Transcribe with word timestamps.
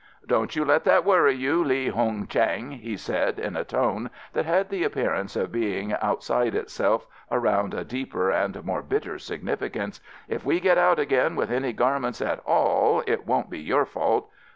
"Don't 0.25 0.55
you 0.55 0.65
let 0.65 0.83
that 0.85 1.05
worry 1.05 1.35
you, 1.35 1.63
Li 1.63 1.89
Hung 1.89 2.25
Chang," 2.25 2.71
he 2.71 2.97
said, 2.97 3.37
in 3.37 3.55
a 3.55 3.63
tone 3.63 4.09
that 4.33 4.45
had 4.47 4.69
the 4.69 4.83
appearance 4.83 5.35
of 5.35 5.51
being 5.51 5.93
outside 6.01 6.55
itself 6.55 7.05
around 7.29 7.75
a 7.75 7.83
deeper 7.85 8.31
and 8.31 8.65
more 8.65 8.81
bitter 8.81 9.19
significance; 9.19 10.01
"if 10.27 10.43
we 10.43 10.59
get 10.59 10.79
out 10.79 10.97
again 10.97 11.35
with 11.35 11.51
any 11.51 11.71
garments 11.71 12.19
at 12.19 12.39
all 12.47 13.03
it 13.05 13.27
won't 13.27 13.51
be 13.51 13.59
your 13.59 13.85
fault. 13.85 14.31